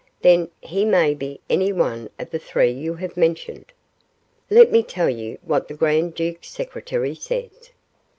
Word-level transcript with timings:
"Then, 0.23 0.49
he 0.61 0.83
may 0.83 1.13
be 1.13 1.39
any 1.47 1.71
one 1.71 2.09
of 2.17 2.31
the 2.31 2.39
three 2.39 2.71
you 2.71 2.95
have 2.95 3.15
mentioned?" 3.15 3.65
"Let 4.49 4.71
me 4.71 4.81
tell 4.81 5.09
you 5.11 5.37
what 5.43 5.67
the 5.67 5.75
grand 5.75 6.15
duke's 6.15 6.47
secretary 6.49 7.13
says. 7.13 7.69